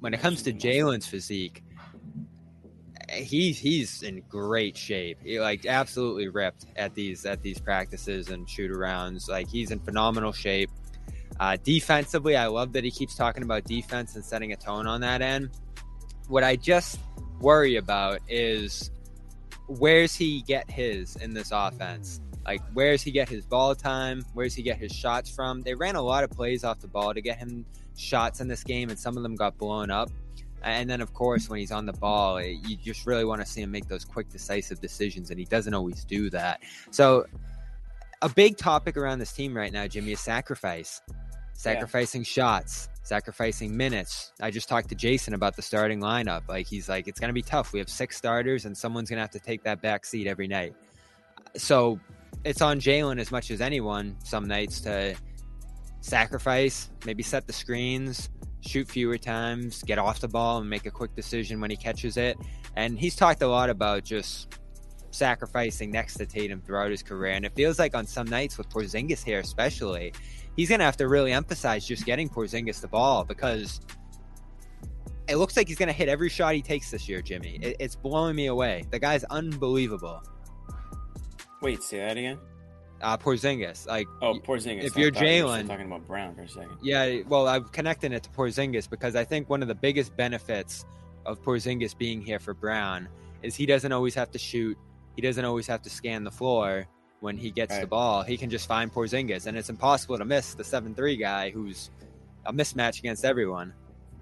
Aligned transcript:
when 0.00 0.14
it 0.14 0.20
comes 0.20 0.42
to 0.42 0.52
Jaylen's 0.52 1.06
physique, 1.06 1.62
he's 3.10 3.58
he's 3.58 4.02
in 4.02 4.22
great 4.28 4.76
shape. 4.76 5.18
He 5.22 5.40
like 5.40 5.66
absolutely 5.66 6.28
ripped 6.28 6.66
at 6.76 6.94
these 6.94 7.24
at 7.24 7.42
these 7.42 7.58
practices 7.58 8.28
and 8.28 8.48
shoot 8.48 8.70
arounds. 8.70 9.28
Like 9.28 9.48
he's 9.48 9.70
in 9.70 9.80
phenomenal 9.80 10.32
shape. 10.32 10.70
Uh, 11.40 11.56
defensively, 11.62 12.36
I 12.36 12.46
love 12.46 12.72
that 12.72 12.84
he 12.84 12.90
keeps 12.90 13.14
talking 13.14 13.42
about 13.42 13.64
defense 13.64 14.16
and 14.16 14.24
setting 14.24 14.52
a 14.52 14.56
tone 14.56 14.86
on 14.86 15.00
that 15.02 15.22
end. 15.22 15.50
What 16.26 16.42
I 16.42 16.56
just 16.56 16.98
worry 17.40 17.76
about 17.76 18.20
is 18.28 18.90
where's 19.68 20.14
he 20.14 20.42
get 20.42 20.70
his 20.70 21.16
in 21.16 21.34
this 21.34 21.50
offense? 21.52 22.20
Like 22.48 22.62
where 22.72 22.92
does 22.92 23.02
he 23.02 23.10
get 23.10 23.28
his 23.28 23.44
ball 23.44 23.74
time? 23.74 24.24
Where 24.32 24.46
does 24.46 24.54
he 24.54 24.62
get 24.62 24.78
his 24.78 24.90
shots 24.90 25.28
from? 25.28 25.60
They 25.60 25.74
ran 25.74 25.96
a 25.96 26.00
lot 26.00 26.24
of 26.24 26.30
plays 26.30 26.64
off 26.64 26.80
the 26.80 26.88
ball 26.88 27.12
to 27.12 27.20
get 27.20 27.36
him 27.36 27.66
shots 27.94 28.40
in 28.40 28.48
this 28.48 28.64
game, 28.64 28.88
and 28.88 28.98
some 28.98 29.18
of 29.18 29.22
them 29.22 29.36
got 29.36 29.58
blown 29.58 29.90
up. 29.90 30.10
And 30.62 30.88
then, 30.88 31.02
of 31.02 31.12
course, 31.12 31.50
when 31.50 31.60
he's 31.60 31.70
on 31.70 31.84
the 31.84 31.92
ball, 31.92 32.38
eh, 32.38 32.54
you 32.64 32.76
just 32.76 33.06
really 33.06 33.26
want 33.26 33.42
to 33.42 33.46
see 33.46 33.60
him 33.60 33.70
make 33.70 33.86
those 33.86 34.02
quick, 34.02 34.30
decisive 34.30 34.80
decisions, 34.80 35.28
and 35.28 35.38
he 35.38 35.44
doesn't 35.44 35.74
always 35.74 36.06
do 36.06 36.30
that. 36.30 36.60
So, 36.90 37.26
a 38.22 38.30
big 38.30 38.56
topic 38.56 38.96
around 38.96 39.18
this 39.18 39.32
team 39.32 39.54
right 39.54 39.70
now, 39.70 39.86
Jimmy, 39.86 40.12
is 40.12 40.20
sacrifice, 40.20 41.02
sacrificing 41.52 42.22
yeah. 42.22 42.28
shots, 42.32 42.88
sacrificing 43.02 43.76
minutes. 43.76 44.32
I 44.40 44.50
just 44.50 44.70
talked 44.70 44.88
to 44.88 44.94
Jayson 44.94 45.34
about 45.34 45.54
the 45.54 45.62
starting 45.62 46.00
lineup. 46.00 46.48
Like, 46.48 46.66
he's 46.66 46.88
like, 46.88 47.08
it's 47.08 47.20
going 47.20 47.28
to 47.28 47.34
be 47.34 47.42
tough. 47.42 47.74
We 47.74 47.78
have 47.78 47.90
six 47.90 48.16
starters, 48.16 48.64
and 48.64 48.74
someone's 48.74 49.10
going 49.10 49.18
to 49.18 49.22
have 49.22 49.32
to 49.32 49.38
take 49.38 49.64
that 49.64 49.82
back 49.82 50.06
seat 50.06 50.26
every 50.26 50.48
night. 50.48 50.74
So, 51.54 52.00
it's 52.44 52.62
on 52.62 52.80
Jaylen 52.80 53.18
as 53.20 53.30
much 53.30 53.50
as 53.50 53.60
anyone 53.60 54.16
some 54.24 54.46
nights 54.46 54.80
to 54.82 55.16
sacrifice, 56.00 56.90
maybe 57.04 57.22
set 57.22 57.46
the 57.46 57.52
screens, 57.52 58.30
shoot 58.60 58.88
fewer 58.88 59.18
times, 59.18 59.82
get 59.82 59.98
off 59.98 60.20
the 60.20 60.28
ball, 60.28 60.58
and 60.58 60.70
make 60.70 60.86
a 60.86 60.90
quick 60.90 61.14
decision 61.14 61.60
when 61.60 61.70
he 61.70 61.76
catches 61.76 62.16
it. 62.16 62.36
And 62.76 62.98
he's 62.98 63.16
talked 63.16 63.42
a 63.42 63.48
lot 63.48 63.70
about 63.70 64.04
just 64.04 64.58
sacrificing 65.10 65.90
next 65.90 66.14
to 66.14 66.26
Tatum 66.26 66.60
throughout 66.60 66.90
his 66.90 67.02
career. 67.02 67.32
And 67.32 67.44
it 67.44 67.52
feels 67.54 67.78
like 67.78 67.94
on 67.94 68.06
some 68.06 68.26
nights 68.26 68.58
with 68.58 68.68
Porzingis 68.68 69.24
here, 69.24 69.40
especially, 69.40 70.12
he's 70.56 70.68
going 70.68 70.78
to 70.78 70.84
have 70.84 70.96
to 70.98 71.08
really 71.08 71.32
emphasize 71.32 71.86
just 71.86 72.04
getting 72.04 72.28
Porzingis 72.28 72.80
the 72.80 72.88
ball 72.88 73.24
because 73.24 73.80
it 75.28 75.36
looks 75.36 75.56
like 75.56 75.68
he's 75.68 75.78
going 75.78 75.88
to 75.88 75.92
hit 75.92 76.08
every 76.08 76.28
shot 76.28 76.54
he 76.54 76.62
takes 76.62 76.90
this 76.90 77.08
year, 77.08 77.20
Jimmy. 77.20 77.58
It, 77.60 77.76
it's 77.80 77.94
blowing 77.96 78.36
me 78.36 78.46
away. 78.46 78.84
The 78.90 78.98
guy's 78.98 79.24
unbelievable. 79.24 80.22
Wait, 81.60 81.82
say 81.82 81.98
that 81.98 82.16
again 82.16 82.38
uh, 83.00 83.16
Porzingis. 83.16 83.86
Like, 83.86 84.08
oh, 84.22 84.34
Porzingis. 84.34 84.84
If 84.84 84.96
you're 84.96 85.10
Jaylen, 85.10 85.66
talking 85.66 85.86
about 85.86 86.06
Brown 86.06 86.34
for 86.34 86.42
a 86.42 86.48
second. 86.48 86.78
Yeah, 86.82 87.20
well, 87.28 87.48
I'm 87.48 87.64
connecting 87.64 88.12
it 88.12 88.22
to 88.24 88.30
Porzingis 88.30 88.88
because 88.88 89.16
I 89.16 89.24
think 89.24 89.48
one 89.48 89.62
of 89.62 89.68
the 89.68 89.74
biggest 89.74 90.16
benefits 90.16 90.84
of 91.26 91.42
Porzingis 91.42 91.96
being 91.96 92.20
here 92.20 92.38
for 92.38 92.54
Brown 92.54 93.08
is 93.42 93.54
he 93.54 93.66
doesn't 93.66 93.92
always 93.92 94.14
have 94.14 94.30
to 94.32 94.38
shoot. 94.38 94.76
He 95.14 95.22
doesn't 95.22 95.44
always 95.44 95.66
have 95.66 95.82
to 95.82 95.90
scan 95.90 96.24
the 96.24 96.30
floor 96.30 96.86
when 97.20 97.36
he 97.36 97.50
gets 97.50 97.72
right. 97.72 97.80
the 97.80 97.86
ball. 97.86 98.22
He 98.22 98.36
can 98.36 98.50
just 98.50 98.66
find 98.66 98.92
Porzingis, 98.92 99.46
and 99.46 99.56
it's 99.56 99.70
impossible 99.70 100.18
to 100.18 100.24
miss 100.24 100.54
the 100.54 100.64
seven-three 100.64 101.16
guy 101.16 101.50
who's 101.50 101.90
a 102.46 102.52
mismatch 102.52 102.98
against 102.98 103.24
everyone. 103.24 103.74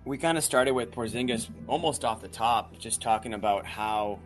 We 0.05 0.19
kind 0.19 0.39
of 0.39 0.45
started 0.45 0.73
with 0.73 0.93
Porzingis 0.93 1.49
almost 1.67 2.05
off 2.05 2.21
the 2.21 2.29
top, 2.29 2.79
just 2.79 3.03
talking 3.03 3.35
about 3.35 3.67
how 3.67 4.21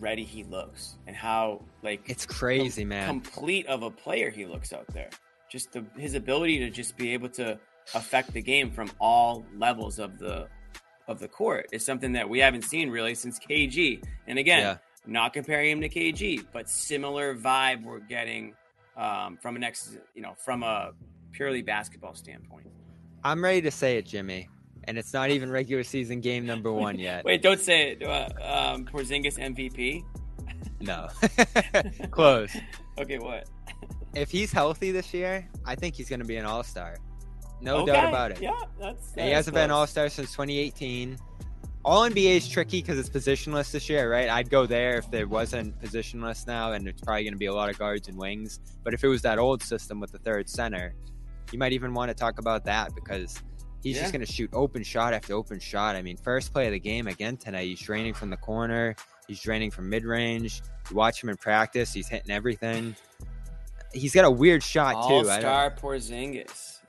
ready 0.00 0.24
he 0.24 0.44
looks 0.44 0.96
and 1.06 1.16
how 1.16 1.62
like 1.82 2.08
it's 2.08 2.26
crazy, 2.26 2.82
com- 2.82 2.88
man. 2.88 3.06
Complete 3.06 3.66
of 3.66 3.82
a 3.82 3.90
player 3.90 4.30
he 4.30 4.46
looks 4.46 4.72
out 4.72 4.86
there. 4.88 5.10
Just 5.50 5.72
the, 5.72 5.84
his 5.96 6.14
ability 6.14 6.58
to 6.60 6.70
just 6.70 6.96
be 6.96 7.14
able 7.14 7.28
to 7.30 7.58
affect 7.94 8.32
the 8.32 8.42
game 8.42 8.70
from 8.70 8.90
all 9.00 9.44
levels 9.56 9.98
of 9.98 10.18
the 10.18 10.48
of 11.08 11.20
the 11.20 11.28
court 11.28 11.68
is 11.72 11.84
something 11.84 12.12
that 12.12 12.28
we 12.28 12.40
haven't 12.40 12.62
seen 12.62 12.90
really 12.90 13.14
since 13.14 13.38
KG. 13.38 14.02
And 14.26 14.38
again, 14.38 14.60
yeah. 14.60 14.76
not 15.06 15.32
comparing 15.32 15.70
him 15.70 15.80
to 15.82 15.88
KG, 15.88 16.44
but 16.52 16.68
similar 16.68 17.36
vibe 17.36 17.84
we're 17.84 18.00
getting 18.00 18.54
um, 18.96 19.38
from 19.40 19.54
an 19.54 19.62
ex, 19.62 19.96
you 20.14 20.22
know, 20.22 20.34
from 20.36 20.64
a 20.64 20.92
purely 21.30 21.62
basketball 21.62 22.14
standpoint. 22.14 22.66
I'm 23.22 23.42
ready 23.42 23.62
to 23.62 23.70
say 23.70 23.98
it, 23.98 24.06
Jimmy 24.06 24.48
and 24.86 24.98
it's 24.98 25.12
not 25.12 25.30
even 25.30 25.50
regular 25.50 25.82
season 25.82 26.20
game 26.20 26.46
number 26.46 26.72
one 26.72 26.98
yet. 26.98 27.24
Wait, 27.24 27.42
don't 27.42 27.60
say 27.60 27.92
it. 27.92 28.02
Uh, 28.02 28.28
um, 28.74 28.84
Porzingis 28.84 29.38
MVP. 29.38 30.04
No, 30.80 31.08
close. 32.10 32.56
Okay, 32.98 33.18
what? 33.18 33.48
if 34.16 34.30
he's 34.30 34.50
healthy 34.50 34.90
this 34.90 35.12
year, 35.12 35.46
I 35.64 35.74
think 35.74 35.94
he's 35.94 36.08
going 36.08 36.20
to 36.20 36.26
be 36.26 36.36
an 36.36 36.46
All 36.46 36.62
Star. 36.62 36.96
No 37.60 37.78
okay. 37.78 37.92
doubt 37.92 38.08
about 38.08 38.30
it. 38.32 38.40
Yeah, 38.40 38.58
that's. 38.80 39.14
he 39.14 39.30
hasn't 39.30 39.54
close. 39.54 39.64
been 39.64 39.70
All 39.70 39.86
Star 39.86 40.08
since 40.08 40.32
2018. 40.32 41.18
All 41.84 42.02
NBA 42.02 42.36
is 42.36 42.48
tricky 42.48 42.82
because 42.82 42.98
it's 42.98 43.08
positionless 43.08 43.70
this 43.70 43.88
year, 43.88 44.10
right? 44.10 44.28
I'd 44.28 44.50
go 44.50 44.66
there 44.66 44.98
if 44.98 45.08
there 45.10 45.28
wasn't 45.28 45.80
positionless 45.80 46.46
now, 46.46 46.72
and 46.72 46.88
it's 46.88 47.00
probably 47.00 47.22
going 47.22 47.34
to 47.34 47.38
be 47.38 47.46
a 47.46 47.54
lot 47.54 47.70
of 47.70 47.78
guards 47.78 48.08
and 48.08 48.18
wings. 48.18 48.58
But 48.82 48.92
if 48.92 49.04
it 49.04 49.08
was 49.08 49.22
that 49.22 49.38
old 49.38 49.62
system 49.62 50.00
with 50.00 50.10
the 50.10 50.18
third 50.18 50.48
center, 50.48 50.94
you 51.52 51.58
might 51.60 51.72
even 51.72 51.94
want 51.94 52.08
to 52.08 52.14
talk 52.14 52.40
about 52.40 52.64
that 52.64 52.92
because 52.96 53.40
He's 53.82 53.96
yeah. 53.96 54.02
just 54.02 54.12
going 54.12 54.24
to 54.24 54.30
shoot 54.30 54.50
open 54.52 54.82
shot 54.82 55.12
after 55.12 55.34
open 55.34 55.60
shot. 55.60 55.96
I 55.96 56.02
mean, 56.02 56.16
first 56.16 56.52
play 56.52 56.66
of 56.66 56.72
the 56.72 56.80
game 56.80 57.06
again 57.06 57.36
tonight. 57.36 57.64
He's 57.64 57.80
draining 57.80 58.14
from 58.14 58.30
the 58.30 58.36
corner. 58.36 58.96
He's 59.28 59.40
draining 59.40 59.70
from 59.70 59.88
mid 59.88 60.04
range. 60.04 60.62
You 60.90 60.96
watch 60.96 61.22
him 61.22 61.28
in 61.28 61.36
practice. 61.36 61.92
He's 61.92 62.08
hitting 62.08 62.30
everything. 62.30 62.96
He's 63.92 64.12
got 64.12 64.24
a 64.24 64.30
weird 64.30 64.62
shot 64.62 64.94
All 64.94 65.08
too. 65.08 65.28
All 65.28 65.38
star 65.38 65.70
Porzingis. 65.70 66.80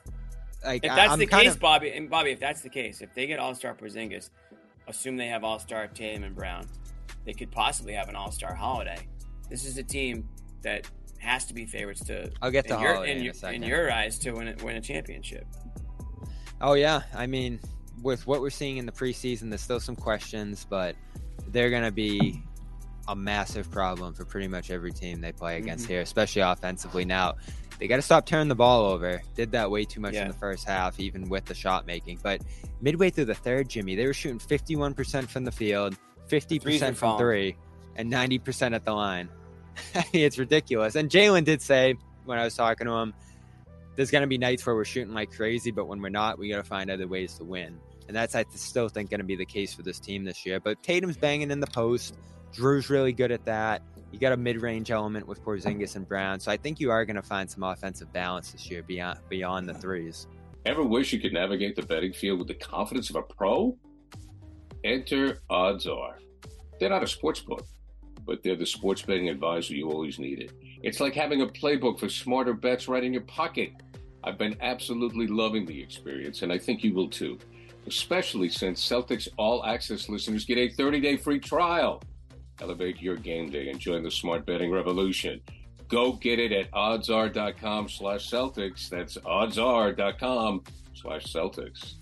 Like 0.65 0.83
if 0.83 0.93
that's 0.93 1.11
I'm 1.11 1.19
the 1.19 1.27
case, 1.27 1.53
of... 1.53 1.59
Bobby 1.59 1.91
and 1.91 2.09
Bobby, 2.09 2.31
if 2.31 2.39
that's 2.39 2.61
the 2.61 2.69
case, 2.69 3.01
if 3.01 3.13
they 3.13 3.27
get 3.27 3.39
All 3.39 3.53
Star 3.55 3.73
Porzingis, 3.75 4.29
assume 4.87 5.15
they 5.15 5.27
have 5.27 5.43
All 5.43 5.59
Star 5.59 5.87
Tatum 5.87 6.23
and 6.23 6.35
Brown, 6.35 6.67
they 7.25 7.33
could 7.33 7.51
possibly 7.51 7.93
have 7.93 8.09
an 8.09 8.15
All 8.15 8.31
Star 8.31 8.53
Holiday. 8.53 8.97
This 9.49 9.65
is 9.65 9.77
a 9.77 9.83
team 9.83 10.27
that 10.63 10.89
has 11.19 11.45
to 11.45 11.53
be 11.53 11.65
favorites 11.65 12.03
to. 12.05 12.31
I'll 12.41 12.51
get 12.51 12.67
the 12.67 12.77
your, 12.79 13.05
in, 13.05 13.23
your, 13.23 13.33
in 13.49 13.63
your 13.63 13.91
eyes 13.91 14.19
to 14.19 14.31
win 14.31 14.55
win 14.63 14.75
a 14.75 14.81
championship. 14.81 15.45
Oh 16.62 16.73
yeah, 16.73 17.03
I 17.13 17.28
mean, 17.28 17.59
with 18.01 18.25
what 18.28 18.41
we're 18.41 18.50
seeing 18.50 18.78
in 18.78 18.85
the 18.85 18.91
preseason, 18.91 19.50
there's 19.50 19.62
still 19.62 19.79
some 19.79 19.95
questions, 19.95 20.66
but 20.69 20.95
they're 21.47 21.69
gonna 21.69 21.91
be 21.91 22.41
a 23.07 23.16
massive 23.16 23.72
problem 23.72 24.13
for 24.13 24.25
pretty 24.25 24.47
much 24.47 24.69
every 24.69 24.91
team 24.91 25.22
they 25.22 25.31
play 25.31 25.57
against 25.57 25.85
mm-hmm. 25.85 25.94
here, 25.94 26.01
especially 26.01 26.41
offensively. 26.41 27.06
Now, 27.06 27.35
they 27.79 27.88
got 27.88 27.97
to 27.97 28.01
stop 28.01 28.25
turning 28.25 28.47
the 28.47 28.56
ball 28.56 28.85
over. 28.85 29.22
Did 29.35 29.51
that 29.51 29.69
way 29.69 29.85
too 29.85 30.01
much 30.01 30.13
yeah. 30.13 30.23
in 30.23 30.28
the 30.29 30.34
first 30.34 30.66
half, 30.66 31.00
even 31.00 31.29
with 31.29 31.46
the 31.46 31.53
shot 31.53 31.85
making. 31.85 32.19
But 32.22 32.41
midway 32.81 33.09
through 33.09 33.25
the 33.25 33.35
third, 33.35 33.69
Jimmy, 33.69 33.96
they 33.96 34.06
were 34.06 34.13
shooting 34.13 34.40
51% 34.40 35.29
from 35.29 35.46
the 35.46 35.51
field, 35.51 35.96
50% 36.28 36.96
from 36.96 37.17
three, 37.17 37.56
and 37.96 38.12
90% 38.12 38.73
at 38.73 38.84
the 38.84 38.94
line. 38.94 39.29
it's 40.13 40.38
ridiculous. 40.38 40.96
And 40.96 41.09
Jaylen 41.09 41.46
did 41.46 41.62
say 41.62 41.96
when 42.25 42.40
I 42.40 42.44
was 42.44 42.56
talking 42.56 42.88
to 42.88 42.94
him, 42.94 43.13
there's 43.97 44.12
going 44.12 44.22
to 44.22 44.28
be 44.28 44.38
nights 44.38 44.66
where 44.66 44.75
we're 44.75 44.85
shooting 44.85 45.13
like 45.13 45.31
crazy, 45.31 45.72
but 45.72 45.88
when 45.88 46.02
we're 46.02 46.09
not, 46.09 46.40
we 46.40 46.50
got 46.50 46.58
to 46.58 46.63
find 46.63 46.90
other 46.90 47.08
ways 47.08 47.34
to 47.34 47.44
win. 47.44 47.78
And 48.08 48.16
that's, 48.16 48.35
I 48.35 48.46
still 48.56 48.88
think, 48.88 49.09
going 49.09 49.20
to 49.20 49.26
be 49.26 49.35
the 49.35 49.46
case 49.46 49.73
for 49.73 49.82
this 49.82 49.99
team 49.99 50.23
this 50.23 50.46
year. 50.46 50.61
But 50.61 50.82
Tatum's 50.82 51.17
banging 51.17 51.52
in 51.52 51.59
the 51.59 51.67
post. 51.67 52.16
Jrue's 52.53 52.90
really 52.90 53.11
good 53.11 53.32
at 53.32 53.44
that. 53.46 53.82
You 54.11 54.20
got 54.20 54.32
a 54.32 54.38
mid-range 54.38 54.91
element 54.91 55.28
with 55.28 55.44
Porzingis 55.44 55.97
and 55.97 56.08
Brown, 56.08 56.40
so 56.40 56.49
I 56.49 56.55
think 56.55 56.79
you 56.79 56.91
are 56.91 57.03
going 57.03 57.17
to 57.17 57.22
find 57.22 57.49
some 57.49 57.64
offensive 57.64 58.14
balance 58.14 58.53
this 58.53 58.72
year 58.72 58.82
beyond 58.82 59.20
beyond 59.28 59.67
the 59.67 59.73
threes. 59.73 60.28
Ever 60.66 60.84
wish 60.84 61.11
you 61.11 61.20
could 61.20 61.34
navigate 61.34 61.76
the 61.76 61.82
betting 61.82 62.14
field 62.14 62.40
with 62.40 62.47
the 62.47 62.53
confidence 62.53 63.09
of 63.09 63.17
a 63.17 63.22
pro? 63.22 63.78
Enter 64.85 65.40
Odds 65.50 65.88
Are. 65.88 66.20
They're 66.79 66.90
not 66.90 67.03
a 67.03 67.08
sports 67.08 67.41
book, 67.41 67.66
but 68.26 68.43
they're 68.43 68.55
the 68.55 68.66
sports 68.66 69.02
betting 69.02 69.28
advisor 69.28 69.73
you 69.73 69.90
always 69.90 70.20
needed. 70.20 70.53
It's 70.84 71.00
like 71.00 71.14
having 71.14 71.41
a 71.41 71.47
playbook 71.47 72.00
for 72.00 72.08
smarter 72.08 72.53
bets 72.53 72.88
right 72.88 73.03
in 73.03 73.11
your 73.11 73.23
pocket. 73.23 73.72
I've 74.28 74.38
been 74.38 74.58
absolutely 74.59 75.26
loving 75.26 75.66
the 75.66 75.82
experience, 75.82 76.41
and 76.41 76.52
I 76.52 76.58
think 76.58 76.84
you 76.84 76.94
will 76.94 77.09
too, 77.09 77.40
especially 77.88 78.50
since 78.50 78.85
Celtics 78.85 79.29
All 79.38 79.64
Access 79.66 80.09
listeners 80.09 80.44
get 80.44 80.58
a 80.58 80.68
30 80.68 81.00
day 81.00 81.16
free 81.16 81.40
trial. 81.40 82.02
Elevate 82.59 83.02
your 83.02 83.16
game 83.16 83.50
day 83.50 83.70
and 83.70 83.79
join 83.79 84.03
the 84.03 84.12
smart 84.12 84.46
betting 84.46 84.70
revolution. 84.70 85.40
Go 85.88 86.12
get 86.12 86.40
it 86.40 86.52
at 86.52 86.70
oddsr.com 86.72 87.88
slash 87.88 88.29
Celtics. 88.29 88.90
That's 88.90 89.16
oddsr.com 89.16 90.64
slash 90.94 91.24
Celtics. 91.24 91.94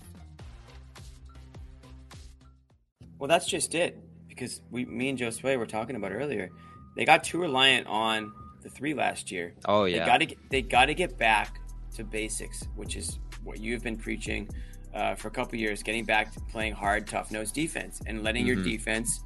Well, 3.20 3.28
that's 3.28 3.46
just 3.46 3.76
it. 3.76 3.96
Because 4.26 4.62
we, 4.72 4.84
me 4.84 5.10
and 5.10 5.16
Joe 5.16 5.30
Sway 5.30 5.56
were 5.56 5.66
talking 5.66 5.94
about 5.94 6.10
earlier. 6.10 6.50
They 6.96 7.04
got 7.04 7.22
too 7.22 7.40
reliant 7.40 7.86
on 7.86 8.32
the 8.64 8.68
three 8.68 8.94
last 8.94 9.30
year. 9.30 9.54
Oh 9.66 9.84
yeah, 9.84 10.00
they 10.00 10.06
got 10.06 10.18
to 10.18 10.36
they 10.50 10.62
got 10.62 10.86
to 10.86 10.94
get 10.94 11.16
back 11.16 11.60
to 11.96 12.04
basics, 12.04 12.62
which 12.76 12.96
is 12.96 13.18
what 13.44 13.60
you've 13.60 13.82
been 13.82 13.96
preaching 13.96 14.48
uh, 14.94 15.14
for 15.14 15.28
a 15.28 15.30
couple 15.30 15.58
years. 15.58 15.82
Getting 15.82 16.04
back 16.04 16.32
to 16.32 16.40
playing 16.40 16.74
hard, 16.74 17.06
tough 17.06 17.30
nose 17.30 17.52
defense 17.52 18.00
and 18.06 18.22
letting 18.22 18.46
mm-hmm. 18.46 18.62
your 18.62 18.64
defense 18.64 19.22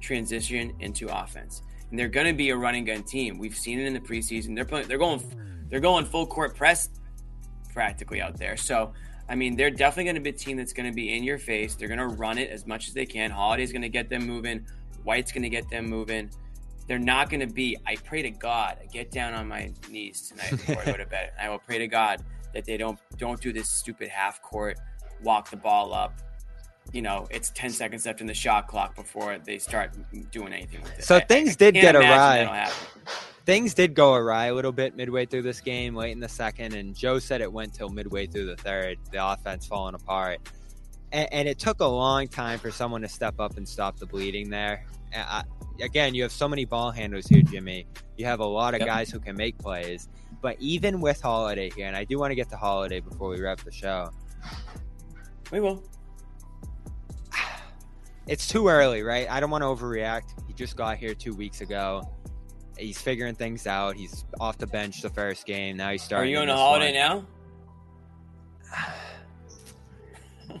transition 0.00 0.74
into 0.80 1.08
offense. 1.08 1.62
And 1.90 1.98
they're 1.98 2.08
going 2.08 2.26
to 2.26 2.32
be 2.32 2.50
a 2.50 2.56
running 2.56 2.84
gun 2.84 3.02
team. 3.02 3.38
We've 3.38 3.56
seen 3.56 3.78
it 3.78 3.86
in 3.86 3.92
the 3.92 4.00
preseason. 4.00 4.54
They're 4.54 4.64
playing. 4.64 4.88
They're 4.88 4.98
going. 4.98 5.22
They're 5.68 5.80
going 5.80 6.04
full 6.04 6.26
court 6.26 6.54
press 6.54 6.90
practically 7.72 8.20
out 8.20 8.36
there. 8.36 8.58
So 8.58 8.92
I 9.28 9.34
mean, 9.34 9.56
they're 9.56 9.70
definitely 9.70 10.04
going 10.04 10.16
to 10.16 10.20
be 10.20 10.30
a 10.30 10.34
team 10.34 10.56
that's 10.56 10.72
going 10.72 10.90
to 10.90 10.94
be 10.94 11.16
in 11.16 11.24
your 11.24 11.38
face. 11.38 11.74
They're 11.74 11.88
going 11.88 12.00
to 12.00 12.06
run 12.06 12.38
it 12.38 12.50
as 12.50 12.66
much 12.66 12.88
as 12.88 12.94
they 12.94 13.06
can. 13.06 13.30
Holiday's 13.30 13.72
going 13.72 13.82
to 13.82 13.88
get 13.88 14.10
them 14.10 14.26
moving. 14.26 14.66
White's 15.04 15.32
going 15.32 15.42
to 15.42 15.48
get 15.48 15.68
them 15.70 15.86
moving. 15.86 16.30
They're 16.86 16.98
not 16.98 17.30
going 17.30 17.40
to 17.40 17.52
be. 17.52 17.76
I 17.86 17.96
pray 17.96 18.22
to 18.22 18.30
God. 18.30 18.78
I 18.82 18.86
get 18.86 19.10
down 19.10 19.34
on 19.34 19.48
my 19.48 19.72
knees 19.88 20.28
tonight 20.28 20.50
before 20.66 20.82
I 20.82 20.84
go 20.84 20.96
to 20.96 21.06
bed. 21.06 21.32
and 21.38 21.46
I 21.46 21.50
will 21.50 21.58
pray 21.58 21.78
to 21.78 21.86
God 21.86 22.22
that 22.54 22.64
they 22.64 22.76
don't 22.76 22.98
don't 23.16 23.40
do 23.40 23.52
this 23.52 23.68
stupid 23.68 24.08
half 24.08 24.42
court 24.42 24.78
walk 25.22 25.50
the 25.50 25.56
ball 25.56 25.94
up. 25.94 26.14
You 26.92 27.02
know, 27.02 27.28
it's 27.30 27.50
ten 27.50 27.70
seconds 27.70 28.04
left 28.04 28.20
in 28.20 28.26
the 28.26 28.34
shot 28.34 28.66
clock 28.66 28.96
before 28.96 29.38
they 29.38 29.58
start 29.58 29.92
doing 30.30 30.52
anything 30.52 30.82
with 30.82 30.98
it. 30.98 31.04
So 31.04 31.16
I, 31.16 31.20
things 31.20 31.52
I, 31.52 31.70
did 31.70 31.74
get 31.74 31.96
awry 31.96 32.70
things 33.44 33.74
did 33.74 33.94
go 33.94 34.14
awry 34.14 34.46
a 34.46 34.54
little 34.54 34.72
bit 34.72 34.96
midway 34.96 35.26
through 35.26 35.42
this 35.42 35.60
game, 35.60 35.94
late 35.94 36.12
in 36.12 36.20
the 36.20 36.28
second, 36.28 36.74
and 36.74 36.94
Joe 36.94 37.18
said 37.18 37.40
it 37.40 37.52
went 37.52 37.74
till 37.74 37.88
midway 37.88 38.26
through 38.26 38.46
the 38.46 38.56
third, 38.56 38.98
the 39.10 39.24
offense 39.24 39.66
falling 39.66 39.94
apart. 39.94 40.40
And, 41.10 41.32
and 41.32 41.48
it 41.48 41.58
took 41.58 41.80
a 41.80 41.86
long 41.86 42.28
time 42.28 42.58
for 42.58 42.70
someone 42.70 43.02
to 43.02 43.08
step 43.08 43.40
up 43.40 43.56
and 43.56 43.68
stop 43.68 43.98
the 43.98 44.06
bleeding 44.06 44.50
there. 44.50 44.84
I, 45.14 45.44
again, 45.80 46.14
you 46.14 46.22
have 46.22 46.32
so 46.32 46.48
many 46.48 46.64
ball 46.64 46.90
handlers 46.90 47.26
here, 47.26 47.42
Jimmy. 47.42 47.86
You 48.16 48.26
have 48.26 48.40
a 48.40 48.46
lot 48.46 48.74
of 48.74 48.80
yep. 48.80 48.88
guys 48.88 49.10
who 49.10 49.20
can 49.20 49.36
make 49.36 49.58
plays. 49.58 50.08
But 50.40 50.56
even 50.60 51.00
with 51.00 51.20
Holiday 51.20 51.70
here, 51.70 51.86
and 51.86 51.96
I 51.96 52.04
do 52.04 52.18
want 52.18 52.30
to 52.30 52.34
get 52.34 52.48
to 52.50 52.56
Holiday 52.56 53.00
before 53.00 53.28
we 53.28 53.40
wrap 53.40 53.60
the 53.60 53.72
show. 53.72 54.10
We 55.50 55.60
will. 55.60 55.82
It's 58.26 58.46
too 58.46 58.68
early, 58.68 59.02
right? 59.02 59.28
I 59.30 59.40
don't 59.40 59.50
want 59.50 59.62
to 59.62 59.66
overreact. 59.66 60.34
He 60.46 60.54
just 60.54 60.76
got 60.76 60.96
here 60.96 61.14
two 61.14 61.34
weeks 61.34 61.60
ago 61.60 62.08
he's 62.78 63.00
figuring 63.00 63.34
things 63.34 63.66
out. 63.66 63.96
He's 63.96 64.24
off 64.40 64.58
the 64.58 64.66
bench 64.66 65.02
the 65.02 65.10
first 65.10 65.46
game. 65.46 65.76
Now 65.76 65.90
he's 65.90 66.02
starting. 66.02 66.34
Are 66.34 66.36
you 66.36 66.42
on 66.42 66.48
a 66.48 66.56
holiday 66.56 66.98
one. 66.98 67.26
now? 68.74 70.58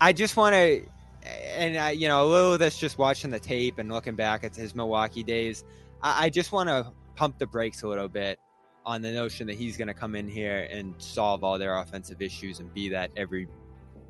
I 0.00 0.12
just 0.12 0.36
want 0.36 0.54
to, 0.54 0.84
and 1.24 1.76
I, 1.76 1.90
you 1.90 2.08
know, 2.08 2.24
a 2.24 2.28
little 2.28 2.58
this 2.58 2.78
just 2.78 2.98
watching 2.98 3.30
the 3.30 3.40
tape 3.40 3.78
and 3.78 3.90
looking 3.90 4.14
back 4.14 4.44
at 4.44 4.54
his 4.54 4.74
Milwaukee 4.74 5.22
days. 5.22 5.64
I, 6.02 6.26
I 6.26 6.30
just 6.30 6.52
want 6.52 6.68
to 6.68 6.92
pump 7.14 7.38
the 7.38 7.46
brakes 7.46 7.82
a 7.82 7.88
little 7.88 8.08
bit 8.08 8.38
on 8.84 9.02
the 9.02 9.12
notion 9.12 9.46
that 9.46 9.56
he's 9.56 9.76
going 9.76 9.88
to 9.88 9.94
come 9.94 10.16
in 10.16 10.28
here 10.28 10.68
and 10.70 10.94
solve 10.98 11.44
all 11.44 11.58
their 11.58 11.78
offensive 11.78 12.20
issues 12.20 12.58
and 12.58 12.72
be 12.74 12.88
that 12.88 13.10
every 13.16 13.48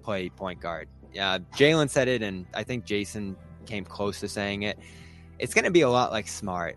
play 0.03 0.31
point 0.31 0.61
guard. 0.61 0.89
Yeah, 1.13 1.39
Jaylen 1.57 1.91
said 1.91 2.09
it, 2.09 2.23
and 2.23 2.47
I 2.55 2.63
think 2.63 2.87
Jayson 2.87 3.37
came 3.67 3.85
close 3.85 4.19
to 4.21 4.29
saying 4.29 4.63
it. 4.63 4.79
It's 5.39 5.53
going 5.53 5.65
to 5.67 5.71
be 5.71 5.83
a 5.83 5.91
lot 5.91 6.11
like 6.11 6.27
Smart 6.27 6.77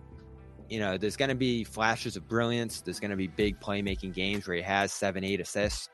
you 0.69 0.79
know, 0.79 0.97
there's 0.97 1.15
going 1.15 1.29
to 1.29 1.35
be 1.35 1.63
flashes 1.63 2.15
of 2.15 2.27
brilliance. 2.27 2.81
There's 2.81 2.99
going 2.99 3.11
to 3.11 3.17
be 3.17 3.27
big 3.27 3.59
playmaking 3.59 4.13
games 4.13 4.47
where 4.47 4.57
he 4.57 4.63
has 4.63 4.91
seven, 4.91 5.23
eight 5.23 5.39
assists. 5.39 5.89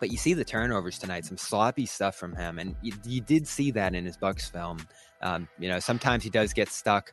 But 0.00 0.10
you 0.10 0.16
see 0.16 0.34
the 0.34 0.44
turnovers 0.44 0.98
tonight, 0.98 1.26
some 1.26 1.36
sloppy 1.36 1.86
stuff 1.86 2.16
from 2.16 2.34
him, 2.34 2.58
and 2.58 2.74
you, 2.82 2.92
you 3.06 3.20
did 3.20 3.46
see 3.46 3.70
that 3.72 3.94
in 3.94 4.04
his 4.04 4.16
Bucks 4.16 4.48
film. 4.48 4.78
Um, 5.22 5.46
you 5.58 5.68
know, 5.68 5.78
sometimes 5.78 6.24
he 6.24 6.30
does 6.30 6.52
get 6.52 6.68
stuck 6.68 7.12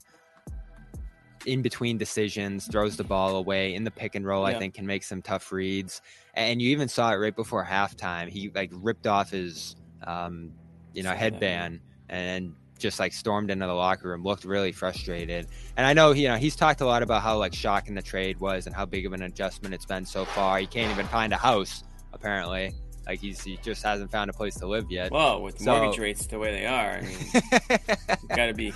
in 1.46 1.62
between 1.62 1.98
decisions, 1.98 2.68
throws 2.68 2.98
the 2.98 3.04
ball 3.04 3.36
away 3.36 3.76
in 3.76 3.84
the 3.84 3.92
pick 3.92 4.16
and 4.16 4.26
roll. 4.26 4.50
Yeah. 4.50 4.56
I 4.56 4.60
think 4.60 4.74
can 4.74 4.86
make 4.86 5.04
some 5.04 5.22
tough 5.22 5.52
reads, 5.52 6.02
and 6.34 6.62
you 6.62 6.70
even 6.70 6.88
saw 6.88 7.12
it 7.12 7.16
right 7.16 7.36
before 7.36 7.66
halftime. 7.66 8.30
He 8.30 8.50
like 8.56 8.72
ripped 8.74 9.06
off 9.06 9.32
his, 9.32 9.76
um, 10.06 10.52
you 10.94 11.04
know, 11.04 11.14
headband 11.14 11.82
and 12.10 12.54
just 12.78 13.00
like 13.00 13.14
stormed 13.14 13.50
into 13.50 13.66
the 13.66 13.74
locker 13.74 14.10
room, 14.10 14.24
looked 14.24 14.46
really 14.46 14.72
frustrated. 14.72 15.48
And 15.76 15.86
I 15.86 15.94
know, 15.94 16.12
you 16.12 16.28
know, 16.28 16.36
he's 16.36 16.56
talked 16.56 16.82
a 16.82 16.86
lot 16.86 17.04
about 17.04 17.22
how 17.22 17.38
like 17.38 17.54
shocking 17.54 17.96
the 17.96 18.02
trade 18.02 18.40
was 18.40 18.68
and 18.68 18.76
how 18.76 18.86
big 18.86 19.06
of 19.06 19.14
an 19.14 19.24
adjustment 19.24 19.74
it's 19.74 19.86
been 19.86 20.06
so 20.06 20.26
far. 20.26 20.60
He 20.60 20.68
can't 20.68 20.92
even 20.92 21.08
find 21.08 21.34
a 21.34 21.38
house, 21.38 21.84
apparently. 22.14 22.74
Like 23.06 23.22
he's 23.22 23.42
he 23.42 23.58
just 23.64 23.84
hasn't 23.84 24.12
found 24.12 24.30
a 24.30 24.34
place 24.34 24.56
to 24.56 24.68
live 24.68 24.92
yet. 24.92 25.12
Well, 25.12 25.42
with 25.42 25.60
so, 25.60 25.78
mortgage 25.78 26.00
rates 26.00 26.28
the 26.28 26.38
way 26.38 26.52
they 26.52 26.66
are, 26.66 26.98
I 26.98 27.02
mean, 27.02 28.18
gotta 28.36 28.54
be. 28.54 28.74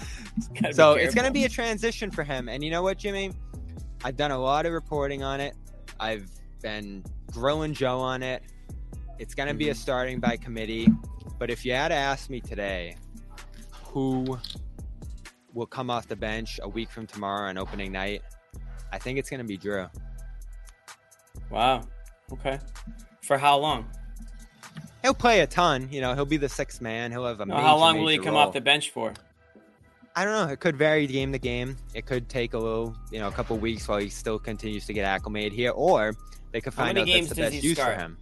Gotta 0.61 0.73
so 0.73 0.95
be 0.95 1.01
it's 1.01 1.13
gonna 1.13 1.31
be 1.31 1.43
a 1.43 1.49
transition 1.49 2.11
for 2.11 2.23
him. 2.23 2.47
And 2.47 2.63
you 2.63 2.71
know 2.71 2.81
what, 2.81 2.97
Jimmy? 2.97 3.33
I've 4.05 4.15
done 4.15 4.31
a 4.31 4.37
lot 4.37 4.65
of 4.65 4.71
reporting 4.71 5.21
on 5.21 5.41
it. 5.41 5.53
I've 5.99 6.29
been 6.61 7.03
grilling 7.33 7.73
Joe 7.73 7.99
on 7.99 8.23
it. 8.23 8.41
It's 9.19 9.35
gonna 9.35 9.51
mm-hmm. 9.51 9.57
be 9.57 9.69
a 9.69 9.73
mm-hmm. 9.73 9.81
starting 9.81 10.19
by 10.21 10.37
committee. 10.37 10.87
But 11.37 11.49
if 11.49 11.65
you 11.65 11.73
had 11.73 11.89
to 11.89 11.95
ask 11.95 12.29
me 12.29 12.39
today, 12.39 12.95
who 13.83 14.37
will 15.53 15.65
come 15.65 15.89
off 15.89 16.07
the 16.07 16.15
bench 16.15 16.59
a 16.63 16.69
week 16.69 16.89
from 16.89 17.05
tomorrow 17.05 17.49
on 17.49 17.57
opening 17.57 17.91
night, 17.91 18.21
I 18.91 18.97
think 18.97 19.19
it's 19.19 19.29
going 19.29 19.39
to 19.39 19.45
be 19.45 19.57
Jrue. 19.57 19.89
Wow. 21.49 21.81
Okay. 22.31 22.59
For 23.31 23.37
how 23.37 23.59
long? 23.59 23.85
He'll 25.03 25.13
play 25.13 25.39
a 25.39 25.47
ton. 25.47 25.87
You 25.89 26.01
know, 26.01 26.13
he'll 26.15 26.25
be 26.25 26.35
the 26.35 26.49
sixth 26.49 26.81
man. 26.81 27.11
He'll 27.11 27.25
have 27.25 27.39
a. 27.39 27.45
No, 27.45 27.55
major, 27.55 27.65
how 27.65 27.77
long 27.77 28.01
will 28.01 28.09
he 28.09 28.17
come 28.17 28.33
role. 28.33 28.47
off 28.47 28.51
the 28.51 28.59
bench 28.59 28.89
for? 28.89 29.13
I 30.17 30.25
don't 30.25 30.33
know. 30.33 30.51
It 30.51 30.59
could 30.59 30.75
vary 30.75 31.07
game 31.07 31.31
to 31.31 31.39
game. 31.39 31.77
It 31.93 32.05
could 32.05 32.27
take 32.27 32.53
a 32.53 32.57
little, 32.57 32.93
you 33.09 33.19
know, 33.19 33.29
a 33.29 33.31
couple 33.31 33.57
weeks 33.57 33.87
while 33.87 33.99
he 33.99 34.09
still 34.09 34.37
continues 34.37 34.85
to 34.87 34.91
get 34.91 35.05
acclimated 35.05 35.53
here, 35.53 35.71
or 35.71 36.13
they 36.51 36.59
could 36.59 36.73
find 36.73 36.97
out 36.97 37.07
that's 37.07 37.29
the 37.29 37.35
best 37.35 37.63
use 37.63 37.77
start? 37.77 37.95
for 37.95 38.01
him. 38.01 38.17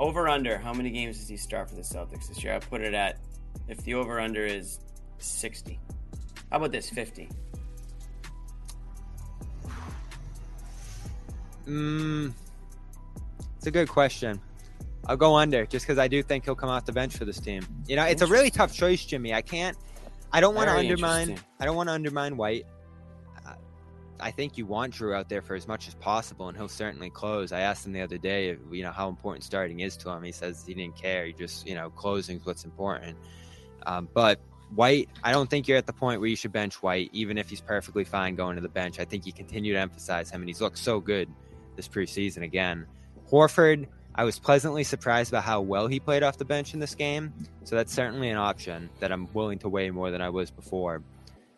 Over 0.00 0.28
under. 0.28 0.58
How 0.58 0.72
many 0.72 0.90
games 0.90 1.20
does 1.20 1.28
he 1.28 1.36
start 1.36 1.68
for 1.68 1.76
the 1.76 1.82
Celtics 1.82 2.26
this 2.26 2.42
year? 2.42 2.52
I 2.52 2.58
put 2.58 2.80
it 2.80 2.94
at 2.94 3.18
if 3.68 3.80
the 3.84 3.94
over 3.94 4.18
under 4.18 4.44
is 4.44 4.80
60. 5.18 5.78
How 6.50 6.56
about 6.56 6.72
this 6.72 6.90
50? 6.90 7.28
Mm, 11.68 12.32
it's 13.62 13.68
a 13.68 13.70
good 13.70 13.88
question. 13.88 14.40
I'll 15.06 15.16
go 15.16 15.36
under 15.36 15.66
just 15.66 15.86
because 15.86 15.96
I 15.96 16.08
do 16.08 16.20
think 16.20 16.46
he'll 16.46 16.56
come 16.56 16.68
off 16.68 16.84
the 16.84 16.90
bench 16.90 17.16
for 17.16 17.24
this 17.24 17.38
team. 17.38 17.64
You 17.86 17.94
know, 17.94 18.02
it's 18.02 18.20
a 18.20 18.26
really 18.26 18.50
tough 18.50 18.74
choice, 18.74 19.04
Jimmy. 19.04 19.32
I 19.32 19.40
can't. 19.40 19.76
I 20.32 20.40
don't 20.40 20.56
want 20.56 20.68
to 20.68 20.74
undermine. 20.74 21.38
I 21.60 21.64
don't 21.64 21.76
want 21.76 21.88
to 21.88 21.92
undermine 21.92 22.36
White. 22.36 22.66
I 24.18 24.32
think 24.32 24.58
you 24.58 24.66
want 24.66 24.94
Jrue 24.94 25.16
out 25.16 25.28
there 25.28 25.42
for 25.42 25.54
as 25.54 25.68
much 25.68 25.86
as 25.86 25.94
possible, 25.94 26.48
and 26.48 26.56
he'll 26.56 26.68
certainly 26.68 27.08
close. 27.08 27.52
I 27.52 27.60
asked 27.60 27.86
him 27.86 27.92
the 27.92 28.00
other 28.00 28.18
day, 28.18 28.56
you 28.72 28.82
know, 28.82 28.90
how 28.90 29.08
important 29.08 29.44
starting 29.44 29.78
is 29.78 29.96
to 29.98 30.10
him. 30.10 30.24
He 30.24 30.32
says 30.32 30.64
he 30.66 30.74
didn't 30.74 30.96
care. 30.96 31.26
He 31.26 31.32
just, 31.32 31.64
you 31.64 31.76
know, 31.76 31.88
closing 31.90 32.38
is 32.38 32.44
what's 32.44 32.64
important. 32.64 33.16
Um, 33.86 34.08
but 34.12 34.40
White, 34.74 35.08
I 35.22 35.30
don't 35.30 35.48
think 35.48 35.68
you're 35.68 35.78
at 35.78 35.86
the 35.86 35.92
point 35.92 36.20
where 36.20 36.28
you 36.28 36.36
should 36.36 36.52
bench 36.52 36.82
White, 36.82 37.10
even 37.12 37.38
if 37.38 37.48
he's 37.48 37.60
perfectly 37.60 38.02
fine 38.02 38.34
going 38.34 38.56
to 38.56 38.62
the 38.62 38.68
bench. 38.68 38.98
I 38.98 39.04
think 39.04 39.24
you 39.24 39.32
continue 39.32 39.72
to 39.72 39.78
emphasize 39.78 40.32
him, 40.32 40.40
and 40.40 40.48
he's 40.48 40.60
looked 40.60 40.78
so 40.78 40.98
good 40.98 41.28
this 41.76 41.86
preseason 41.86 42.42
again. 42.42 42.86
Horford, 43.32 43.86
I 44.14 44.24
was 44.24 44.38
pleasantly 44.38 44.84
surprised 44.84 45.32
by 45.32 45.40
how 45.40 45.62
well 45.62 45.86
he 45.86 45.98
played 45.98 46.22
off 46.22 46.36
the 46.36 46.44
bench 46.44 46.74
in 46.74 46.80
this 46.80 46.94
game, 46.94 47.32
so 47.64 47.74
that's 47.74 47.92
certainly 47.92 48.28
an 48.28 48.36
option 48.36 48.90
that 49.00 49.10
I'm 49.10 49.26
willing 49.32 49.58
to 49.60 49.70
weigh 49.70 49.90
more 49.90 50.10
than 50.10 50.20
I 50.20 50.28
was 50.28 50.50
before. 50.50 51.02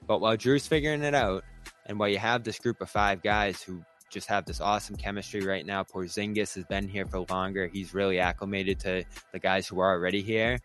But 0.07 0.21
while 0.21 0.37
Jrue's 0.37 0.69
figuring 0.69 1.03
it 1.03 1.17
out, 1.17 1.43
and 1.87 1.99
while 1.99 2.09
you 2.09 2.19
have 2.19 2.45
this 2.45 2.61
group 2.61 2.81
of 2.81 2.89
five 2.89 3.23
guys 3.23 3.61
who 3.61 3.83
just 4.09 4.29
have 4.29 4.45
this 4.45 4.61
awesome 4.61 4.95
chemistry 4.95 5.45
right 5.45 5.67
now, 5.67 5.83
Porzingis 5.83 6.55
has 6.55 6.65
been 6.67 6.87
here 6.87 7.07
for 7.07 7.27
longer. 7.29 7.67
He's 7.67 7.93
really 7.93 8.21
acclimated 8.21 8.79
to 8.81 9.03
the 9.33 9.41
guys 9.41 9.67
who 9.67 9.81
are 9.81 9.91
already 9.91 10.23
here. 10.23 10.61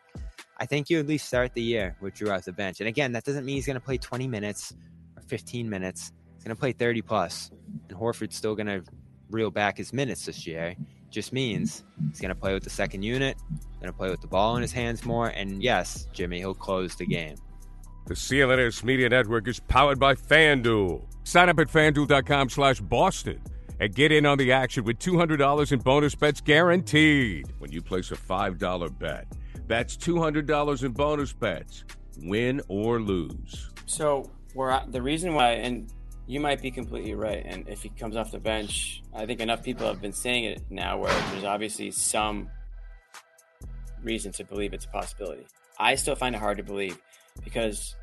I 0.57 0.67
think 0.67 0.91
you 0.91 0.99
at 0.99 1.07
least 1.07 1.25
start 1.25 1.55
the 1.55 1.63
year 1.63 1.95
with 2.01 2.13
Jrue 2.13 2.35
off 2.35 2.45
the 2.45 2.53
bench. 2.53 2.81
And 2.81 2.87
again, 2.87 3.13
that 3.13 3.23
doesn't 3.23 3.45
mean 3.45 3.55
he's 3.55 3.65
going 3.65 3.79
to 3.79 3.81
play 3.81 3.97
20 3.97 4.27
minutes 4.27 4.75
or 5.17 5.23
15 5.23 5.67
minutes. 5.67 6.11
He's 6.35 6.43
going 6.43 6.55
to 6.55 6.59
play 6.59 6.71
30 6.71 7.01
plus, 7.01 7.49
and 7.89 7.97
Horford's 7.97 8.35
still 8.35 8.53
going 8.53 8.67
to 8.67 8.83
reel 9.31 9.49
back 9.49 9.77
his 9.77 9.91
minutes 9.91 10.25
this 10.25 10.45
year. 10.45 10.75
Just 11.09 11.33
means 11.33 11.83
he's 12.09 12.19
going 12.19 12.29
to 12.29 12.39
play 12.39 12.53
with 12.53 12.63
the 12.63 12.69
second 12.69 13.03
unit, 13.03 13.37
going 13.79 13.91
to 13.91 13.97
play 13.97 14.09
with 14.09 14.21
the 14.21 14.27
ball 14.27 14.55
in 14.55 14.61
his 14.61 14.71
hands 14.71 15.05
more, 15.05 15.27
and 15.27 15.63
yes, 15.63 16.07
Jimmy, 16.13 16.39
he'll 16.39 16.53
close 16.53 16.95
the 16.95 17.05
game. 17.05 17.35
The 18.07 18.13
CLNS 18.13 18.83
Media 18.83 19.09
Network 19.09 19.47
is 19.47 19.59
powered 19.59 19.99
by 19.99 20.15
FanDuel. 20.15 21.05
Sign 21.23 21.49
up 21.49 21.59
at 21.59 21.67
fanduel.com 21.67 22.49
slash 22.49 22.79
Boston 22.79 23.41
and 23.79 23.93
get 23.93 24.11
in 24.11 24.25
on 24.25 24.37
the 24.37 24.51
action 24.51 24.83
with 24.83 24.99
$200 24.99 25.71
in 25.71 25.79
bonus 25.79 26.15
bets 26.15 26.41
guaranteed 26.41 27.45
when 27.59 27.71
you 27.71 27.81
place 27.81 28.11
a 28.11 28.15
$5 28.15 28.99
bet. 28.99 29.27
That's 29.67 29.95
$200 29.95 30.83
in 30.83 30.91
bonus 30.91 31.33
bets, 31.33 31.85
win 32.17 32.61
or 32.67 32.99
lose. 32.99 33.69
So, 33.85 34.31
we're 34.55 34.83
the 34.87 35.01
reason 35.01 35.35
why, 35.35 35.51
and 35.51 35.93
you 36.29 36.39
might 36.39 36.61
be 36.61 36.69
completely 36.69 37.15
right. 37.15 37.41
And 37.43 37.67
if 37.67 37.81
he 37.81 37.89
comes 37.89 38.15
off 38.15 38.29
the 38.29 38.37
bench, 38.37 39.01
I 39.15 39.25
think 39.25 39.39
enough 39.39 39.63
people 39.63 39.87
have 39.87 39.99
been 39.99 40.13
saying 40.13 40.43
it 40.43 40.61
now 40.69 40.95
where 40.95 41.11
there's 41.31 41.43
obviously 41.43 41.89
some 41.89 42.51
reason 44.03 44.31
to 44.33 44.43
believe 44.43 44.71
it's 44.71 44.85
a 44.85 44.89
possibility. 44.89 45.47
I 45.79 45.95
still 45.95 46.13
find 46.13 46.35
it 46.35 46.37
hard 46.37 46.57
to 46.57 46.63
believe 46.63 46.99
because 47.43 47.95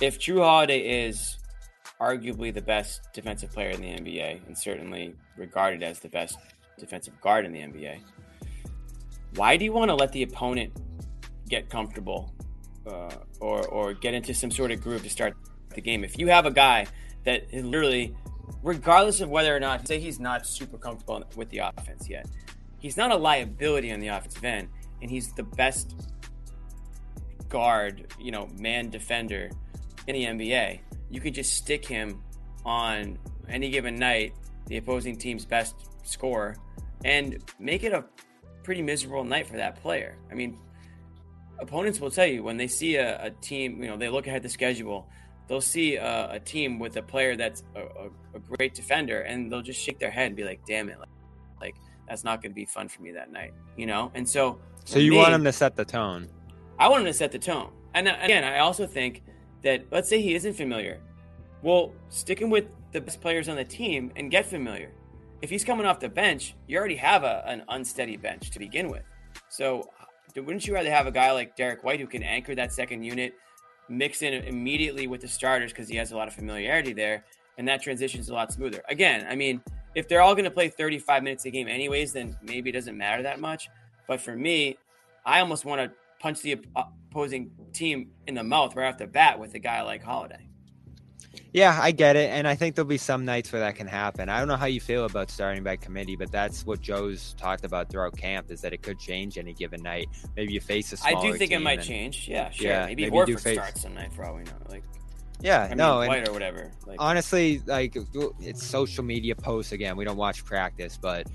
if 0.00 0.20
Jrue 0.20 0.44
Holiday 0.44 1.08
is 1.08 1.38
arguably 2.00 2.54
the 2.54 2.62
best 2.62 3.00
defensive 3.12 3.50
player 3.50 3.70
in 3.70 3.80
the 3.80 3.88
NBA 3.88 4.46
and 4.46 4.56
certainly 4.56 5.16
regarded 5.36 5.82
as 5.82 5.98
the 5.98 6.08
best 6.08 6.38
defensive 6.78 7.20
guard 7.20 7.44
in 7.44 7.52
the 7.52 7.62
NBA, 7.62 7.98
why 9.34 9.56
do 9.56 9.64
you 9.64 9.72
want 9.72 9.88
to 9.88 9.96
let 9.96 10.12
the 10.12 10.22
opponent 10.22 10.72
get 11.48 11.68
comfortable 11.68 12.32
uh, 12.86 13.10
or 13.40 13.66
or 13.66 13.92
get 13.92 14.14
into 14.14 14.34
some 14.34 14.52
sort 14.52 14.70
of 14.70 14.80
groove 14.80 15.02
to 15.02 15.10
start 15.10 15.36
the 15.74 15.80
game? 15.80 16.04
If 16.04 16.16
you 16.16 16.28
have 16.28 16.46
a 16.46 16.52
guy 16.52 16.86
that 17.24 17.52
literally, 17.52 18.14
regardless 18.62 19.20
of 19.20 19.28
whether 19.28 19.54
or 19.54 19.60
not, 19.60 19.86
say 19.86 19.98
he's 19.98 20.20
not 20.20 20.46
super 20.46 20.78
comfortable 20.78 21.24
with 21.36 21.48
the 21.50 21.58
offense 21.58 22.08
yet, 22.08 22.26
he's 22.78 22.96
not 22.96 23.10
a 23.10 23.16
liability 23.16 23.92
on 23.92 24.00
the 24.00 24.08
offensive 24.08 24.44
end, 24.44 24.68
and 25.02 25.10
he's 25.10 25.32
the 25.32 25.42
best 25.42 25.94
guard, 27.48 28.12
you 28.18 28.30
know, 28.30 28.48
man 28.58 28.90
defender 28.90 29.50
in 30.06 30.14
the 30.14 30.24
NBA. 30.24 30.80
You 31.10 31.20
can 31.20 31.34
just 31.34 31.54
stick 31.54 31.84
him 31.84 32.22
on 32.64 33.18
any 33.48 33.70
given 33.70 33.96
night, 33.96 34.34
the 34.66 34.76
opposing 34.76 35.16
team's 35.16 35.44
best 35.44 35.74
scorer, 36.04 36.56
and 37.04 37.42
make 37.58 37.82
it 37.82 37.92
a 37.92 38.04
pretty 38.62 38.82
miserable 38.82 39.24
night 39.24 39.46
for 39.46 39.56
that 39.56 39.82
player. 39.82 40.16
I 40.30 40.34
mean, 40.34 40.58
opponents 41.58 42.00
will 42.00 42.10
tell 42.10 42.26
you 42.26 42.42
when 42.42 42.56
they 42.56 42.66
see 42.66 42.96
a, 42.96 43.26
a 43.26 43.30
team, 43.30 43.82
you 43.82 43.88
know, 43.88 43.96
they 43.96 44.08
look 44.08 44.26
ahead 44.26 44.42
the 44.42 44.48
schedule, 44.48 45.08
they'll 45.50 45.60
see 45.60 45.96
a, 45.96 46.30
a 46.30 46.38
team 46.38 46.78
with 46.78 46.96
a 46.96 47.02
player 47.02 47.34
that's 47.34 47.64
a, 47.74 47.80
a, 48.36 48.38
great 48.38 48.72
defender, 48.72 49.22
and 49.22 49.50
they'll 49.50 49.60
just 49.60 49.80
shake 49.80 49.98
their 49.98 50.10
head 50.10 50.28
and 50.28 50.36
be 50.36 50.44
like, 50.44 50.60
"Damn 50.64 50.88
it!" 50.88 50.98
Like, 50.98 51.08
like 51.60 51.74
that's 52.08 52.22
not 52.22 52.40
going 52.40 52.52
to 52.52 52.54
be 52.54 52.64
fun 52.64 52.88
for 52.88 53.02
me 53.02 53.10
that 53.10 53.32
night, 53.32 53.52
you 53.76 53.84
know. 53.84 54.12
And 54.14 54.26
so, 54.26 54.60
so 54.84 55.00
you 55.00 55.10
me, 55.10 55.16
want 55.16 55.34
him 55.34 55.42
to 55.44 55.52
set 55.52 55.74
the 55.74 55.84
tone. 55.84 56.28
I 56.78 56.88
want 56.88 57.00
him 57.00 57.06
to 57.08 57.12
set 57.12 57.32
the 57.32 57.38
tone. 57.38 57.72
And 57.94 58.06
uh, 58.06 58.16
again, 58.22 58.44
I 58.44 58.60
also 58.60 58.86
think 58.86 59.24
that 59.62 59.84
let's 59.90 60.08
say 60.08 60.22
he 60.22 60.34
isn't 60.36 60.54
familiar, 60.54 61.00
well, 61.62 61.92
stick 62.08 62.40
him 62.40 62.48
with 62.48 62.66
the 62.92 63.00
best 63.00 63.20
players 63.20 63.48
on 63.48 63.56
the 63.56 63.64
team 63.64 64.12
and 64.14 64.30
get 64.30 64.46
familiar. 64.46 64.92
If 65.42 65.50
he's 65.50 65.64
coming 65.64 65.84
off 65.84 65.98
the 65.98 66.08
bench, 66.08 66.54
you 66.68 66.78
already 66.78 66.96
have 66.96 67.24
a, 67.24 67.42
an 67.46 67.64
unsteady 67.68 68.16
bench 68.16 68.50
to 68.50 68.60
begin 68.60 68.88
with. 68.88 69.02
So, 69.48 69.90
wouldn't 70.36 70.64
you 70.64 70.74
rather 70.74 70.90
have 70.90 71.08
a 71.08 71.10
guy 71.10 71.32
like 71.32 71.56
Derrick 71.56 71.82
White 71.82 71.98
who 71.98 72.06
can 72.06 72.22
anchor 72.22 72.54
that 72.54 72.72
second 72.72 73.02
unit, 73.02 73.34
mix 73.90 74.22
in 74.22 74.32
immediately 74.32 75.06
with 75.06 75.20
the 75.20 75.28
starters 75.28 75.72
because 75.72 75.88
he 75.88 75.96
has 75.96 76.12
a 76.12 76.16
lot 76.16 76.28
of 76.28 76.34
familiarity 76.34 76.92
there, 76.92 77.24
and 77.58 77.68
that 77.68 77.82
transition 77.82 78.20
is 78.20 78.28
a 78.28 78.34
lot 78.34 78.52
smoother? 78.52 78.82
Again, 78.88 79.26
I 79.28 79.34
mean, 79.34 79.60
if 79.94 80.08
they're 80.08 80.22
all 80.22 80.34
going 80.34 80.44
to 80.44 80.50
play 80.50 80.68
35 80.68 81.22
minutes 81.22 81.44
a 81.44 81.50
game 81.50 81.68
anyways, 81.68 82.12
then 82.12 82.36
maybe 82.42 82.70
it 82.70 82.72
doesn't 82.72 82.96
matter 82.96 83.22
that 83.22 83.40
much. 83.40 83.68
But 84.06 84.20
for 84.20 84.36
me, 84.36 84.78
I 85.26 85.40
almost 85.40 85.64
want 85.64 85.80
to 85.80 85.92
punch 86.20 86.42
the 86.42 86.60
opposing 86.76 87.50
team 87.72 88.10
in 88.26 88.34
the 88.34 88.44
mouth 88.44 88.76
right 88.76 88.88
off 88.88 88.98
the 88.98 89.06
bat 89.06 89.38
with 89.38 89.54
a 89.54 89.58
guy 89.58 89.82
like 89.82 90.02
Holiday. 90.02 90.49
Yeah, 91.52 91.76
I 91.80 91.90
get 91.90 92.14
it, 92.14 92.30
and 92.30 92.46
I 92.46 92.54
think 92.54 92.76
there'll 92.76 92.88
be 92.88 92.96
some 92.96 93.24
nights 93.24 93.52
where 93.52 93.60
that 93.60 93.74
can 93.74 93.88
happen. 93.88 94.28
I 94.28 94.38
don't 94.38 94.46
know 94.46 94.56
how 94.56 94.66
you 94.66 94.80
feel 94.80 95.04
about 95.04 95.30
starting 95.30 95.64
by 95.64 95.76
committee, 95.76 96.14
but 96.14 96.30
that's 96.30 96.64
what 96.64 96.80
Joe's 96.80 97.34
talked 97.38 97.64
about 97.64 97.90
throughout 97.90 98.16
camp 98.16 98.52
is 98.52 98.60
that 98.60 98.72
it 98.72 98.82
could 98.82 99.00
change 99.00 99.36
any 99.36 99.52
given 99.52 99.82
night. 99.82 100.08
Maybe 100.36 100.52
you 100.52 100.60
face 100.60 100.92
a 100.92 100.96
smaller 100.96 101.18
I 101.18 101.32
do 101.32 101.38
think 101.38 101.50
it 101.50 101.60
might 101.60 101.80
and, 101.80 101.88
change. 101.88 102.28
Yeah, 102.28 102.50
sure. 102.50 102.68
Yeah, 102.68 102.86
maybe, 102.86 103.10
maybe 103.10 103.16
Horford 103.16 103.40
face... 103.40 103.54
starts 103.54 103.82
some 103.82 103.94
night 103.94 104.12
for 104.12 104.24
all 104.24 104.36
we 104.36 104.44
know. 104.44 104.52
Like, 104.68 104.84
yeah, 105.40 105.68
I 105.70 105.74
no, 105.74 106.00
mean, 106.00 106.08
White 106.08 106.28
or 106.28 106.32
whatever. 106.32 106.70
Like, 106.86 106.98
honestly, 107.00 107.62
like 107.66 107.96
it's 108.40 108.64
social 108.64 109.02
media 109.02 109.34
posts 109.34 109.72
again. 109.72 109.96
We 109.96 110.04
don't 110.04 110.18
watch 110.18 110.44
practice, 110.44 110.98
but 111.00 111.26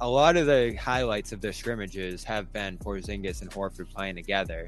a 0.00 0.08
lot 0.08 0.36
of 0.36 0.46
the 0.46 0.74
highlights 0.74 1.30
of 1.30 1.40
the 1.40 1.52
scrimmages 1.52 2.24
have 2.24 2.52
been 2.52 2.78
Porzingis 2.78 3.42
and 3.42 3.50
Horford 3.50 3.90
playing 3.90 4.16
together 4.16 4.66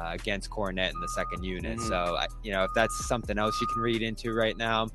uh, 0.00 0.12
against 0.12 0.50
Kornet 0.50 0.92
in 0.92 1.00
the 1.00 1.08
second 1.08 1.44
unit. 1.44 1.78
Mm-hmm. 1.78 1.88
So, 1.88 2.18
you 2.42 2.52
know, 2.52 2.64
if 2.64 2.70
that's 2.74 3.06
something 3.06 3.38
else 3.38 3.60
you 3.60 3.66
can 3.68 3.82
read 3.82 4.02
into 4.02 4.32
right 4.32 4.56
now. 4.56 4.88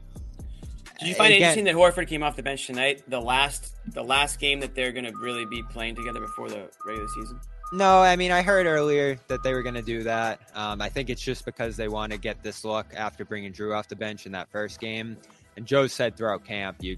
Did 0.99 1.09
you 1.09 1.15
find 1.15 1.33
Again, 1.33 1.41
it 1.41 1.57
interesting 1.57 1.65
that 1.65 1.75
Horford 1.75 2.07
came 2.07 2.23
off 2.23 2.35
the 2.37 2.43
bench 2.43 2.67
tonight? 2.67 3.03
The 3.09 3.19
last, 3.19 3.75
the 3.87 4.03
last 4.03 4.39
game 4.39 4.61
that 4.61 4.75
they're 4.75 4.93
going 4.93 5.05
to 5.05 5.13
really 5.17 5.45
be 5.45 5.61
playing 5.63 5.95
together 5.95 6.21
before 6.21 6.49
the 6.49 6.69
regular 6.85 7.07
season. 7.09 7.39
No, 7.73 8.01
I 8.01 8.15
mean 8.15 8.31
I 8.31 8.41
heard 8.41 8.67
earlier 8.67 9.19
that 9.27 9.43
they 9.43 9.53
were 9.53 9.63
going 9.63 9.75
to 9.75 9.81
do 9.81 10.03
that. 10.03 10.39
Um, 10.53 10.81
I 10.81 10.87
think 10.87 11.09
it's 11.09 11.21
just 11.21 11.43
because 11.45 11.75
they 11.75 11.87
want 11.87 12.11
to 12.11 12.17
get 12.17 12.43
this 12.43 12.63
look 12.63 12.85
after 12.95 13.25
bringing 13.25 13.51
Jrue 13.51 13.75
off 13.75 13.87
the 13.87 13.95
bench 13.95 14.25
in 14.25 14.31
that 14.33 14.49
first 14.51 14.79
game. 14.79 15.17
And 15.57 15.65
Joe 15.65 15.87
said 15.87 16.15
throughout 16.15 16.45
camp, 16.45 16.77
you 16.81 16.97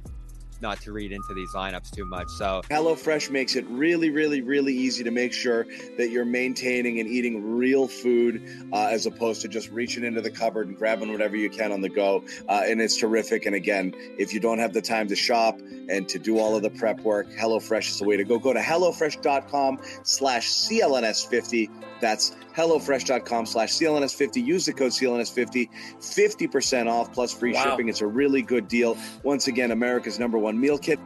not 0.61 0.81
to 0.81 0.91
read 0.91 1.11
into 1.11 1.33
these 1.33 1.51
lineups 1.51 1.91
too 1.91 2.05
much. 2.05 2.29
So 2.29 2.61
HelloFresh 2.69 3.29
makes 3.29 3.55
it 3.55 3.65
really, 3.67 4.09
really, 4.09 4.41
really 4.41 4.73
easy 4.73 5.03
to 5.03 5.11
make 5.11 5.33
sure 5.33 5.65
that 5.97 6.09
you're 6.09 6.25
maintaining 6.25 6.99
and 6.99 7.09
eating 7.09 7.57
real 7.57 7.87
food 7.87 8.67
uh, 8.71 8.87
as 8.87 9.05
opposed 9.05 9.41
to 9.41 9.47
just 9.47 9.69
reaching 9.71 10.03
into 10.03 10.21
the 10.21 10.31
cupboard 10.31 10.67
and 10.67 10.77
grabbing 10.77 11.11
whatever 11.11 11.35
you 11.35 11.49
can 11.49 11.71
on 11.71 11.81
the 11.81 11.89
go. 11.89 12.23
Uh, 12.47 12.63
and 12.65 12.81
it's 12.81 12.97
terrific. 12.97 13.45
And 13.45 13.55
again, 13.55 13.93
if 14.17 14.33
you 14.33 14.39
don't 14.39 14.59
have 14.59 14.73
the 14.73 14.81
time 14.81 15.07
to 15.07 15.15
shop 15.15 15.59
and 15.89 16.07
to 16.09 16.19
do 16.19 16.39
all 16.39 16.55
of 16.55 16.61
the 16.61 16.69
prep 16.69 16.99
work, 17.01 17.29
HelloFresh 17.31 17.89
is 17.89 17.99
the 17.99 18.05
way 18.05 18.17
to 18.17 18.23
go. 18.23 18.39
Go 18.39 18.53
to 18.53 18.59
HelloFresh.com 18.59 19.79
slash 20.03 20.49
CLNS50. 20.49 21.69
That's 21.99 22.35
HelloFresh.com 22.55 23.45
slash 23.45 23.73
CLNS50. 23.73 24.45
Use 24.45 24.65
the 24.65 24.73
code 24.73 24.91
CLNS50. 24.91 25.69
50% 25.99 26.87
off 26.91 27.13
plus 27.13 27.33
free 27.33 27.53
wow. 27.53 27.63
shipping. 27.63 27.89
It's 27.89 28.01
a 28.01 28.07
really 28.07 28.41
good 28.41 28.67
deal. 28.67 28.97
Once 29.23 29.47
again, 29.47 29.71
America's 29.71 30.19
number 30.19 30.37
one 30.37 30.59
meal 30.59 30.77
kit. 30.77 30.99